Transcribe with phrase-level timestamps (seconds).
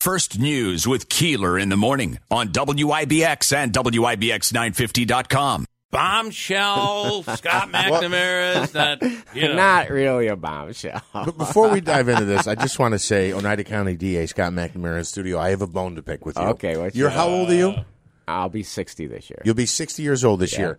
[0.00, 5.66] First News with Keeler in the morning on WIBX and WIBX950.com.
[5.90, 9.02] Bombshell, Scott McNamara is not,
[9.34, 9.56] you know.
[9.56, 11.02] Not really a bombshell.
[11.12, 14.54] But before we dive into this, I just want to say, Oneida County DA Scott
[14.54, 16.44] McNamara in studio, I have a bone to pick with you.
[16.44, 17.16] Okay, what's You're that?
[17.16, 17.74] how old are you?
[18.26, 19.42] I'll be 60 this year.
[19.44, 20.78] You'll be 60 years old this year.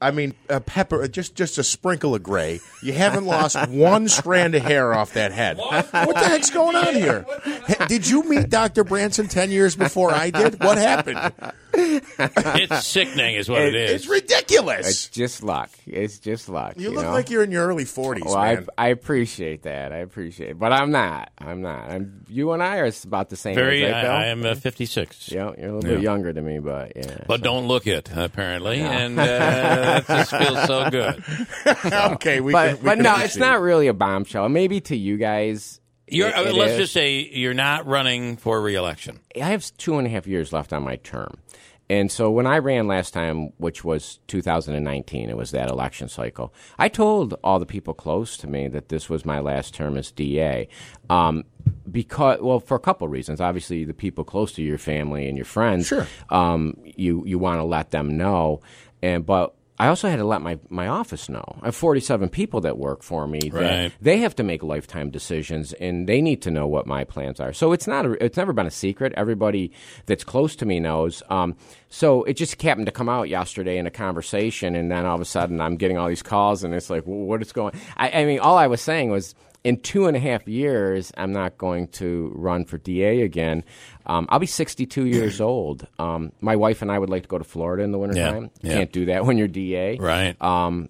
[0.00, 2.60] I mean, a pepper, just just a sprinkle of gray.
[2.82, 5.58] You haven't lost one strand of hair off that head.
[5.58, 7.26] What the heck's going on here?
[7.68, 8.82] Hey, Did you meet Dr.
[8.82, 10.58] Branson 10 years before I did?
[10.64, 11.32] What happened?
[11.74, 13.90] It's sickening, is what it is.
[13.90, 14.88] It's ridiculous.
[14.88, 15.70] It's just luck.
[15.86, 16.74] It's just luck.
[16.76, 17.12] you look know?
[17.12, 18.66] like you're in your early 40s, Well, I, man.
[18.76, 19.92] I appreciate that.
[19.92, 20.58] I appreciate it.
[20.58, 21.30] But I'm not.
[21.38, 21.90] I'm not.
[21.90, 24.54] I'm, you and I are about the same Very, age, right, I, I am uh,
[24.54, 25.30] 56.
[25.30, 27.24] Yeah, you're a little bit younger than me, but yeah.
[27.26, 28.80] But don't look it, apparently.
[28.80, 31.22] And uh, that just feels so good.
[32.14, 34.48] okay, we but can, we but can no, it's not really a bombshell.
[34.48, 35.80] Maybe to you guys.
[36.10, 36.78] You're, it- it let's is.
[36.78, 39.20] just say you're not running for reelection.
[39.36, 41.38] I have two and a half years left on my term.
[41.90, 46.52] And so when I ran last time, which was 2019, it was that election cycle,
[46.78, 50.10] I told all the people close to me that this was my last term as
[50.10, 50.68] DA.
[51.08, 51.44] Um,
[51.90, 53.40] because, well, for a couple of reasons.
[53.40, 56.06] Obviously, the people close to your family and your friends, Sure.
[56.28, 58.60] um, you, you want to let them know.
[59.00, 61.44] And, but I also had to let my, my office know.
[61.62, 63.92] I have 47 people that work for me that Right.
[64.00, 67.52] they have to make lifetime decisions and they need to know what my plans are.
[67.52, 69.12] So it's not a, it's never been a secret.
[69.16, 69.70] Everybody
[70.06, 71.22] that's close to me knows.
[71.30, 71.56] Um,
[71.88, 75.20] so it just happened to come out yesterday in a conversation, and then all of
[75.20, 77.72] a sudden I'm getting all these calls, and it's like, well, what is going?
[77.96, 79.34] I, I mean, all I was saying was.
[79.64, 83.64] In two and a half years, I'm not going to run for DA again.
[84.06, 85.86] Um, I'll be 62 years old.
[85.98, 88.50] Um, my wife and I would like to go to Florida in the wintertime.
[88.62, 88.74] yeah.
[88.74, 89.98] Can't do that when you're DA.
[89.98, 90.40] Right.
[90.40, 90.88] Um,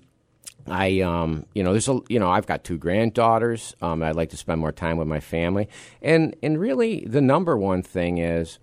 [0.66, 3.74] I, um, you know, there's a, you know, I've got two granddaughters.
[3.80, 5.68] Um, I'd like to spend more time with my family,
[6.02, 8.58] and and really, the number one thing is.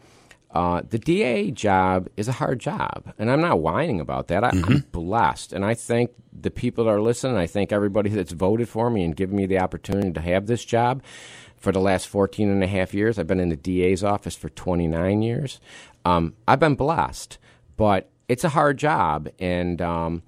[0.55, 4.41] Uh, the DA job is a hard job, and I'm not whining about that.
[4.41, 7.35] I, I'm blessed, and I thank the people that are listening.
[7.35, 10.63] I thank everybody that's voted for me and given me the opportunity to have this
[10.63, 11.03] job
[11.57, 13.19] for the last 14 and a half years.
[13.19, 15.59] I've been in the DA's office for 29 years.
[16.05, 17.37] Um, I've been blessed,
[17.75, 20.23] but it's a hard job, and um,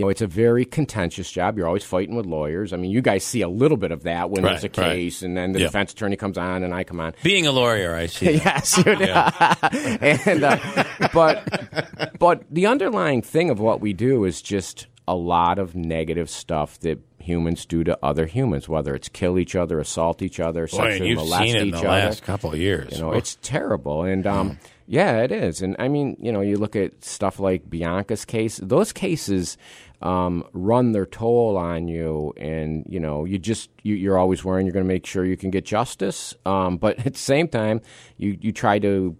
[0.00, 1.58] you know, it's a very contentious job.
[1.58, 2.72] You're always fighting with lawyers.
[2.72, 4.92] I mean, you guys see a little bit of that when there's a Right, right.
[4.96, 5.66] case, and then the Yeah.
[5.66, 7.12] defense attorney comes on, and I come on.
[7.22, 8.32] Being a lawyer, I see.
[8.44, 9.30] yes, you know.
[9.70, 15.58] and uh, but but the underlying thing of what we do is just a lot
[15.58, 20.22] of negative stuff that humans do to other humans, whether it's kill each other, assault
[20.22, 21.88] each other, Boy, sexually you've molest seen it in each the other.
[21.88, 22.92] last couple of years.
[22.96, 24.04] You know, it's terrible.
[24.04, 25.62] And um, yeah, it is.
[25.62, 29.58] And I mean, you know, you look at stuff like Bianca's case; those cases
[30.02, 34.66] um, run their toll on you, and you know, you just you, you're always worrying
[34.66, 36.34] you're going to make sure you can get justice.
[36.46, 37.80] Um, but at the same time,
[38.16, 39.16] you you try to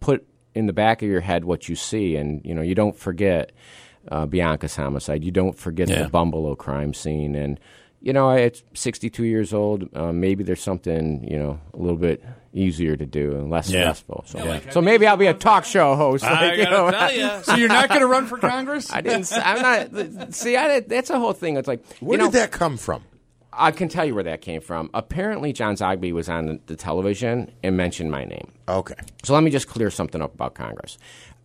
[0.00, 2.96] put in the back of your head what you see, and you know, you don't
[2.96, 3.52] forget
[4.10, 5.24] uh, Bianca's homicide.
[5.24, 6.04] You don't forget Yeah.
[6.04, 7.58] the Bumble crime scene, and
[8.02, 9.88] you know, it's 62 years old.
[9.94, 12.22] Uh, maybe there's something you know a little bit
[12.54, 13.80] easier to do and less Yeah.
[13.82, 14.24] stressful.
[14.26, 16.22] So, so maybe I'll be a talk show host.
[16.24, 16.90] I like, you gotta know.
[16.90, 17.42] tell you.
[17.44, 18.92] So you're not going to run for Congress?
[18.92, 19.20] I didn't.
[19.22, 20.34] s- I'm not.
[20.34, 21.56] See, I, did- that's a whole thing.
[21.56, 23.04] It's like Where you know, did that come from?
[23.54, 24.90] I can tell you where that came from.
[24.94, 28.50] Apparently, John Zogby was on the, the television and mentioned my name.
[28.68, 28.94] Okay.
[29.24, 30.98] So let me just clear something up about Congress.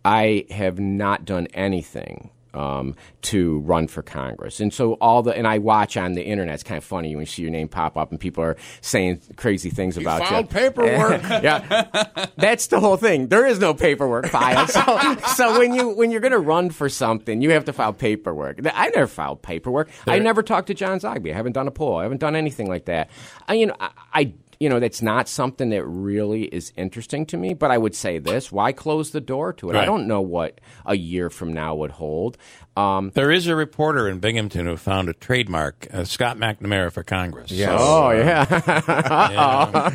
[0.04, 5.46] I have not done anything um, to run for Congress, and so all the and
[5.46, 6.54] I watch on the internet.
[6.54, 9.20] It's kind of funny when you see your name pop up and people are saying
[9.36, 10.50] crazy things about filed you.
[10.50, 11.22] paperwork.
[11.42, 13.28] yeah, that's the whole thing.
[13.28, 14.70] There is no paperwork filed.
[14.70, 17.92] So, so when you when you're going to run for something, you have to file
[17.92, 18.60] paperwork.
[18.64, 19.90] I never filed paperwork.
[20.06, 21.32] I never talked to John Zogby.
[21.32, 21.96] I haven't done a poll.
[21.96, 23.10] I haven't done anything like that.
[23.46, 27.36] I, you know, I, I you know that's not something that really is interesting to
[27.36, 27.54] me.
[27.54, 29.76] But I would say this: Why close the door to it?
[29.76, 32.36] I don't know what a year from now would hold.
[32.76, 37.02] Um, There is a reporter in Binghamton who found a trademark, uh, Scott McNamara for
[37.02, 37.50] Congress.
[37.50, 37.70] Yes.
[37.70, 38.12] So, oh uh,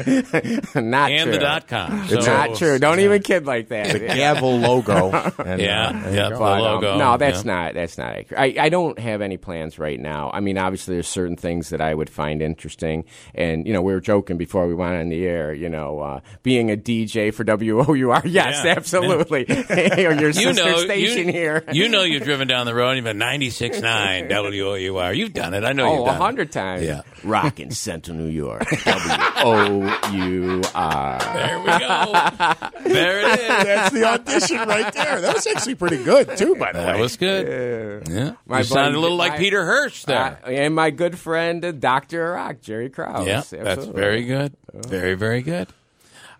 [0.05, 1.31] yeah, not and true.
[1.31, 2.07] the dot com.
[2.09, 2.79] It's not true.
[2.79, 3.93] Don't even kid like that.
[3.93, 5.11] The Gavel logo.
[5.43, 7.53] And, Yeah, uh, there yeah, the But, um, no, that's yeah.
[7.53, 8.39] not that's not accurate.
[8.39, 10.29] I, I don't have any plans right now.
[10.33, 13.93] I mean, obviously, there's certain things that I would find interesting, and you know, we
[13.93, 15.53] were joking before we went on the air.
[15.53, 19.45] You know, uh, being a DJ for WOUR, yes, Yeah, absolutely.
[20.01, 21.63] Your You sister know, station you, here.
[21.71, 22.89] you know, you've driven down the road.
[22.89, 25.13] and You've been 96.9 WOUR.
[25.13, 25.63] You've done it.
[25.63, 26.83] I know Oh, you've a done hundred times.
[26.83, 27.01] Yeah.
[27.23, 28.65] Rock in Central New York.
[28.69, 31.19] W O U R.
[31.19, 32.93] There we go.
[32.93, 33.47] there it is.
[33.47, 35.21] That's the audition right there.
[35.21, 36.93] That was actually pretty good too, by the That way.
[36.93, 38.07] That was good.
[38.09, 40.39] Yeah, My you sounded a little like my- Peter Hirsch there.
[40.43, 42.31] Uh, and my good friend, uh, Dr.
[42.33, 43.25] Rock, Jerry Krause.
[43.25, 44.42] yeah, that's very good.
[44.73, 45.67] Very, very good.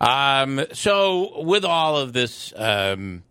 [0.00, 3.22] Um, so, with all of this, um,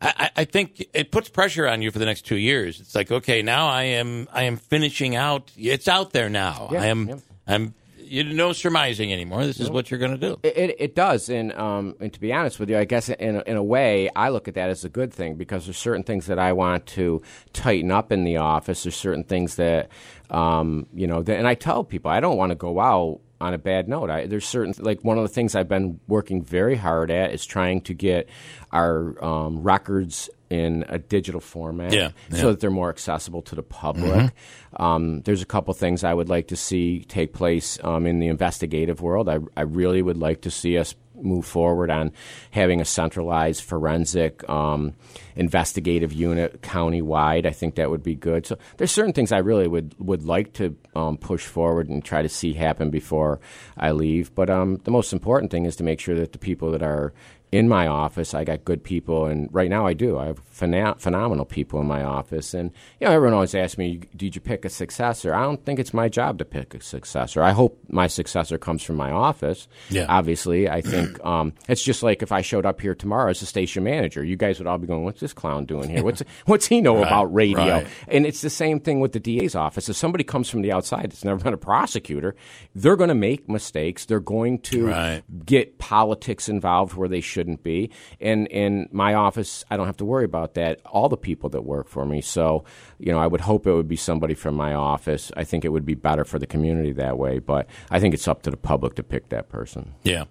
[0.00, 2.80] I, I think it puts pressure on you for the next two years.
[2.80, 5.50] It's like, okay, now I am I am finishing out.
[5.56, 6.68] It's out there now.
[6.72, 7.16] Yeah, I am yeah.
[7.46, 9.44] I'm you no surmising anymore.
[9.44, 10.38] This is what you're going to do.
[10.42, 13.36] It, it, it does, and um, and to be honest with you, I guess in
[13.36, 16.04] a, in a way, I look at that as a good thing because there's certain
[16.04, 17.22] things that I want to
[17.52, 18.84] tighten up in the office.
[18.84, 19.90] There's certain things that,
[20.30, 23.54] um, you know, that, and I tell people I don't want to go out on
[23.54, 24.10] a bad note.
[24.10, 27.46] I, there's certain like one of the things I've been working very hard at is
[27.46, 28.28] trying to get
[28.72, 32.36] our um, records in a digital format Yeah, yeah.
[32.40, 34.32] so that they're more accessible to the public.
[34.76, 38.28] Um, there's a couple things I would like to see take place um, in the
[38.28, 39.28] investigative world.
[39.28, 42.12] I, I really would like to see us move forward on
[42.50, 44.94] having a centralized forensic um,
[45.36, 47.46] investigative unit countywide.
[47.46, 48.46] I think that would be good.
[48.46, 52.22] So there's certain things I really would would like to um, push forward and try
[52.22, 53.40] to see happen before
[53.76, 54.34] I leave.
[54.34, 57.12] But um, the most important thing is to make sure that the people that are
[57.50, 60.18] in my office, I got good people, and right now I do.
[60.18, 64.00] I have phena- phenomenal people in my office, and you know, everyone always asks me,
[64.14, 67.42] "Did you pick a successor?" I don't think it's my job to pick a successor.
[67.42, 69.66] I hope my successor comes from my office.
[69.88, 70.06] Yeah.
[70.08, 73.46] Obviously, I think um, it's just like if I showed up here tomorrow as a
[73.46, 76.02] station manager, you guys would all be going, "What's this clown doing here?
[76.04, 77.86] What's what's he know about radio?" right.
[78.08, 79.88] And it's the same thing with the DA's office.
[79.88, 82.34] If somebody comes from the outside that's never been a prosecutor,
[82.74, 84.04] they're going to make mistakes.
[84.04, 85.22] They're going to Right.
[85.46, 87.90] get politics involved where they shouldn't be.
[88.20, 90.80] And in my office, I don't have to worry about that.
[90.84, 92.20] All the people that work for me.
[92.20, 92.64] So,
[92.98, 95.30] you know, I would hope it would be somebody from my office.
[95.36, 97.38] I think it would be better for the community that way.
[97.38, 99.94] But I think it's up to the public to pick that person.
[100.02, 100.24] Yeah.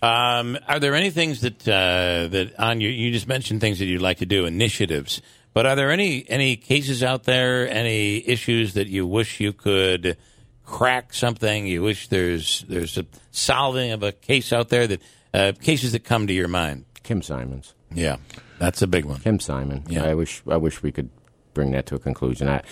[0.00, 2.88] Um, are there any things that uh, that on you?
[2.88, 5.20] You just mentioned things that you'd like to do, initiatives.
[5.52, 10.16] But are there any any cases out there, any issues that you wish you could
[10.64, 11.66] crack something?
[11.66, 15.02] You wish there's there's a solving of a case out there that
[15.34, 16.84] uh, cases that come to your mind.
[17.02, 17.74] Kim Simons.
[17.94, 18.16] Yeah,
[18.58, 19.20] that's a big one.
[19.20, 19.84] Kim Simon.
[19.88, 20.04] Yeah.
[20.04, 21.08] I wish I wish we could
[21.54, 22.48] bring that to a conclusion.
[22.48, 22.62] I,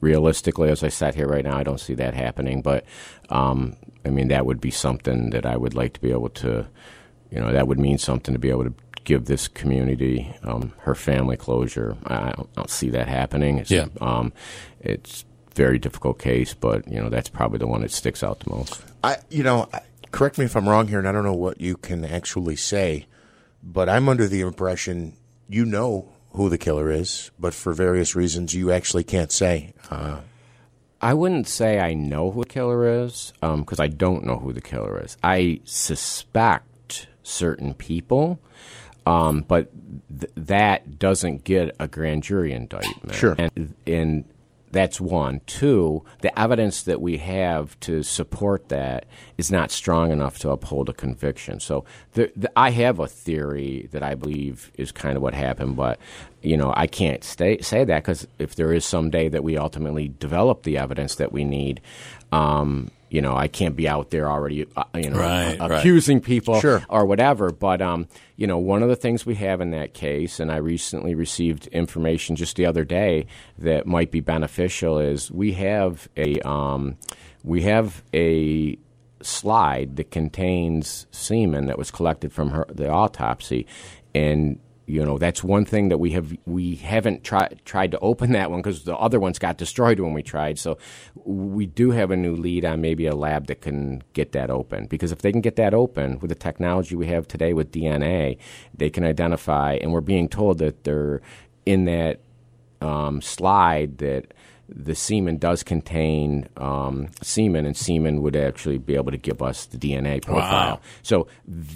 [0.00, 2.60] realistically, as I sat here right now, I don't see that happening.
[2.62, 2.84] But
[3.30, 6.66] um, I mean, that would be something that I would like to be able to,
[7.30, 8.74] you know, that would mean something to be able to
[9.04, 11.96] give this community, um, her family closure.
[12.06, 13.58] I I don't, I don't see that happening.
[13.58, 13.86] It's, Yeah.
[14.00, 14.32] Um,
[14.80, 18.40] it's a very difficult case, but you know, that's probably the one that sticks out
[18.40, 18.82] the most.
[19.04, 19.80] I, you know, I-
[20.14, 23.06] correct me if I'm wrong here, and I don't know what you can actually say,
[23.62, 25.16] but I'm under the impression
[25.48, 29.72] you know who the killer is, but for various reasons you actually can't say.
[29.90, 30.20] Uh,
[31.00, 34.62] I wouldn't say I know who the killer is because I don't know who the
[34.62, 35.16] killer is.
[35.22, 38.40] I suspect certain people,
[39.06, 39.70] um, but
[40.18, 43.14] th- that doesn't get a grand jury indictment.
[43.14, 43.36] Sure.
[43.38, 44.24] And, and
[44.74, 45.40] that's one.
[45.46, 49.06] Two, the evidence that we have to support that
[49.38, 51.60] is not strong enough to uphold a conviction.
[51.60, 51.84] So
[52.14, 56.00] the, the, I have a theory that I believe is kind of what happened, but
[56.42, 59.56] you know I can't stay, say that because if there is some day that we
[59.56, 61.80] ultimately develop the evidence that we need.
[62.32, 65.78] Um, you know, I can't be out there already, uh, you know, Right, uh, right.
[65.78, 66.82] accusing people Sure.
[66.88, 67.52] or whatever.
[67.52, 70.56] But um, you know, one of the things we have in that case, and I
[70.56, 73.26] recently received information just the other day
[73.56, 76.96] that might be beneficial, is we have a um,
[77.44, 78.76] we have a
[79.22, 83.64] slide that contains semen that was collected from her the autopsy,
[84.12, 88.32] and you know that's one thing that we have we haven't tried tried to open
[88.32, 90.58] that one because the other ones got destroyed when we tried.
[90.58, 90.78] So
[91.14, 94.86] we do have a new lead on maybe a lab that can get that open
[94.86, 98.38] because if they can get that open with the technology we have today with DNA,
[98.76, 101.22] they can identify and we're being told that they're
[101.64, 102.20] in that
[102.82, 104.34] um, slide that
[104.68, 109.66] the semen does contain um, semen, and semen would actually be able to give us
[109.66, 110.74] the DNA profile.
[110.74, 110.80] Wow.
[111.02, 111.26] So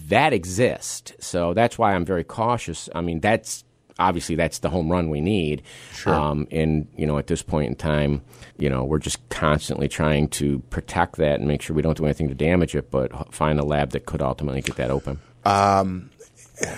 [0.08, 1.12] that exists.
[1.20, 2.88] So that's why I'm very cautious.
[2.94, 3.64] I mean, that's
[3.98, 5.62] obviously that's the home run we need.
[5.92, 6.14] Sure.
[6.14, 8.22] Um, and you know, at this point in time,
[8.58, 12.04] you know, we're just constantly trying to protect that and make sure we don't do
[12.04, 15.20] anything to damage it, but find a lab that could ultimately get that open.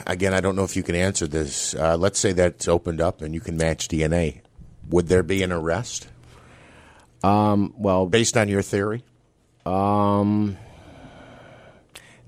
[0.06, 1.74] again, I don't know if you can answer this.
[1.74, 4.40] Uh, let's say that's opened up and you can match DNA.
[4.90, 6.08] Would there be an arrest
[7.22, 9.02] Well, based on your theory?
[9.66, 10.56] um,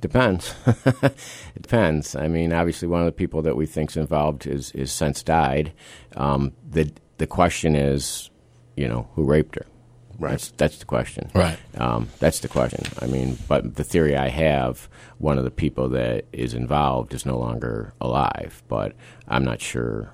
[0.00, 0.52] Depends.
[0.66, 2.16] it depends.
[2.16, 5.72] I mean, obviously, one of the people that we think's involved is is since died.
[6.16, 8.28] Um, the the question is,
[8.76, 9.66] you know, who raped her?
[10.18, 10.32] Right.
[10.32, 11.30] That's, that's the question.
[11.34, 11.56] Right.
[11.78, 12.82] Um, that's the question.
[13.00, 14.88] I mean, but the theory I have,
[15.18, 18.94] one of the people that is involved is no longer alive, but
[19.28, 20.12] I'm not sure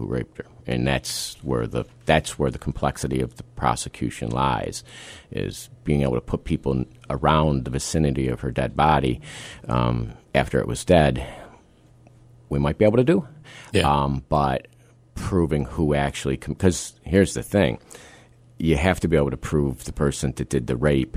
[0.00, 4.82] who raped her, and that's where the that's where the complexity of the prosecution lies,
[5.30, 9.20] is being able to put people around the vicinity of her dead body
[9.68, 11.24] um, after it was dead.
[12.48, 13.28] We might be able to do,
[13.72, 13.82] Yeah.
[13.88, 14.66] um, but
[15.14, 17.78] proving who actually because here's the thing
[18.58, 21.16] you have to be able to prove the person that did the rape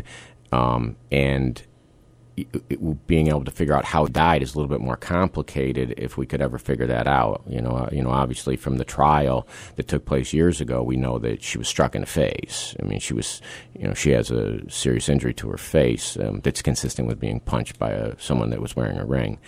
[0.52, 1.64] um, and
[3.06, 6.18] being able to figure out how it died is a little bit more complicated if
[6.18, 7.44] we could ever figure that out.
[7.48, 10.98] You know uh, you know obviously from the trial that took place years ago we
[10.98, 12.76] know that she was struck in the face.
[12.82, 13.42] I mean she was
[13.78, 17.40] you know she has a serious injury to her face um, that's consistent with being
[17.40, 19.40] punched by a, someone that was wearing a ring.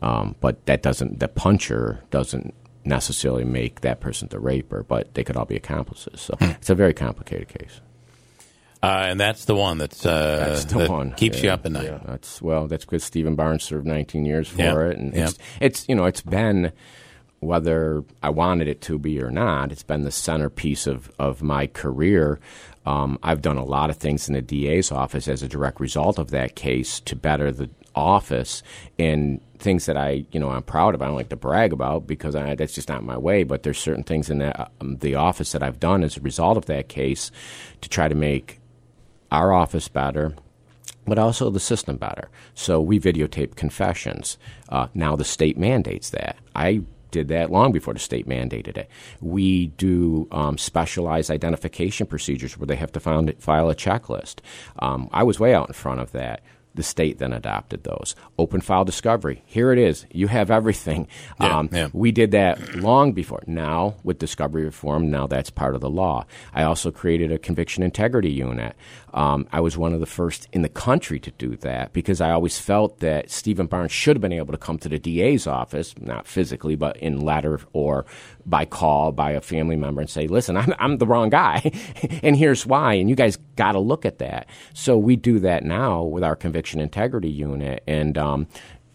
[0.00, 2.54] Um, but that doesn't the puncher doesn't
[2.84, 6.20] necessarily make that person the raper but they could all be accomplices.
[6.20, 7.80] So it's a very complicated case
[8.82, 11.12] Uh, and that's the one that's, uh, That's the that one.
[11.12, 12.00] keeps you up at night.
[12.06, 12.68] That's well.
[12.68, 14.90] That's because Stephen Barnes served 19 years for Yeah.
[14.90, 15.24] it, and Yeah.
[15.28, 16.70] it's, it's you know it's been
[17.40, 19.70] whether I wanted it to be or not.
[19.72, 22.38] It's been the centerpiece of of my career.
[22.86, 26.18] Um, I've done a lot of things in the DA's office as a direct result
[26.18, 28.62] of that case to better the office
[28.98, 31.02] and things that I, you know, I'm proud of.
[31.02, 33.42] I don't like to brag about because I, that's just not my way.
[33.42, 36.56] But there's certain things in that, um, the office that I've done as a result
[36.56, 37.30] of that case
[37.82, 38.60] to try to make
[39.30, 40.34] our office better,
[41.06, 42.28] but also the system better.
[42.54, 44.38] So we videotape confessions.
[44.68, 46.36] Uh, now the state mandates that.
[46.54, 48.90] I did that long before the state mandated it.
[49.20, 54.40] We do um, specialized identification procedures where they have to file a checklist.
[54.78, 56.42] Um, I was way out in front of that.
[56.74, 58.14] The state then adopted those.
[58.38, 59.42] Open file discovery.
[59.46, 60.06] Here it is.
[60.12, 61.08] You have everything.
[61.40, 61.88] Yeah, Um, yeah.
[61.92, 63.42] we did that long before.
[63.46, 66.24] Now, with discovery reform, now that's part of the law.
[66.54, 68.76] I also created a conviction integrity unit.
[69.12, 72.30] Um, I was one of the first in the country to do that because I
[72.30, 75.94] always felt that Stephen Barnes should have been able to come to the DA's office,
[75.98, 78.04] not physically, but in letter or
[78.46, 81.72] by call by a family member and say, listen, I'm, I'm the wrong guy,
[82.22, 82.94] and here's why.
[82.94, 84.46] And you guys got to look at that.
[84.74, 87.82] So we do that now with our conviction integrity unit.
[87.86, 88.46] And, um,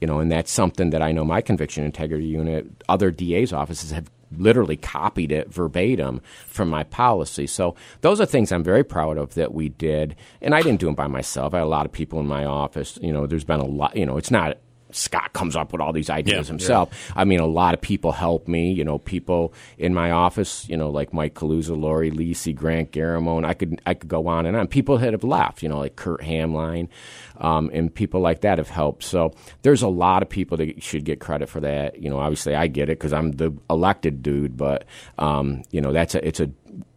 [0.02, 3.92] you know, and that's something that I know my conviction integrity unit, other DA's offices
[3.92, 7.48] have literally copied it verbatim from my policy.
[7.48, 10.16] So those are things I'm very proud of that we did.
[10.42, 11.54] And I didn't do them by myself.
[11.54, 12.98] I had a lot of people in my office.
[13.02, 14.58] You know, there's been a lot, you know, it's not
[14.96, 17.12] Scott comes up with all these ideas Yeah, himself.
[17.16, 18.72] I mean, a lot of people help me.
[18.72, 20.68] You know, people in my office.
[20.70, 23.46] You know, like Mike Coluzza, Lori Lisi, Grant Garramone.
[23.46, 24.68] I could I could go on and on.
[24.68, 25.64] People that have left.
[25.64, 26.90] You know, like Kurt Hamline,
[27.38, 29.04] um, and people like that have helped.
[29.04, 32.02] So there's a lot of people that should get credit for that.
[32.02, 34.86] You know, obviously I get it because I'm the elected dude, but
[35.18, 36.50] um, you know, that's a it's a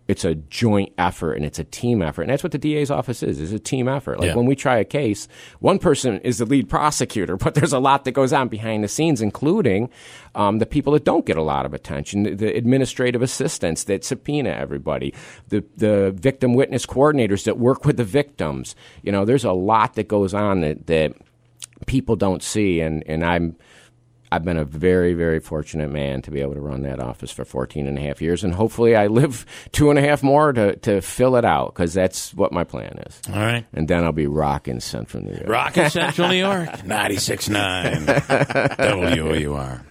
[0.08, 3.22] it's a joint effort and it's a team effort, and that's what the DA's office
[3.22, 3.40] is.
[3.40, 4.20] It's a team effort.
[4.20, 4.34] Like Yeah.
[4.36, 5.26] when we try a case,
[5.58, 8.88] one person is the lead prosecutor, but there's a lot that goes on behind the
[8.88, 9.90] scenes, including
[10.34, 14.04] um, the people that don't get a lot of attention, the, the administrative assistants that
[14.04, 15.12] subpoena everybody,
[15.48, 18.76] the the victim witness coordinators that work with the victims.
[19.02, 21.14] You know, there's a lot that goes on that that
[21.86, 23.56] people don't see, and and I'm.
[24.36, 27.44] I've been a very, very fortunate man to be able to run that office for
[27.44, 30.76] 14 and a half years, and hopefully I live two and a half more to,
[30.76, 33.20] to fill it out because that's what my plan is.
[33.28, 33.64] All right.
[33.72, 35.48] And then I'll be rocking Central New York.
[35.48, 39.82] Rocket Central New York, 96.9 WOUR.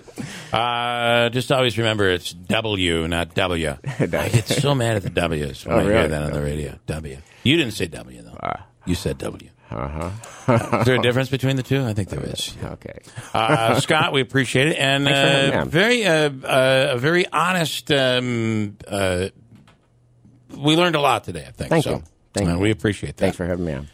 [0.53, 3.75] Uh, just always remember it's W, not W.
[3.99, 6.79] I get so mad at the W's when Oh, I hear that on the radio.
[6.87, 7.17] W.
[7.43, 8.37] You didn't say W, though.
[8.41, 8.65] Ah.
[8.85, 9.49] you said W.
[9.75, 10.79] Uh-huh.
[10.79, 11.83] is there a difference between the two?
[11.83, 12.55] I think there is.
[12.63, 12.99] Okay.
[13.33, 17.91] Uh, Scott, we appreciate it, and Thanks for uh, very, uh, uh, a very honest.
[17.91, 19.27] Um, uh,
[20.55, 21.45] we learned a lot today.
[21.47, 21.69] I think.
[21.69, 21.91] Thank so.
[21.95, 22.03] you.
[22.33, 22.59] Thank Uh, you.
[22.59, 23.21] We appreciate that.
[23.21, 23.83] Thanks for having me on.